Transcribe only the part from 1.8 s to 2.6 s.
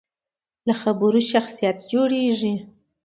جوړېږي.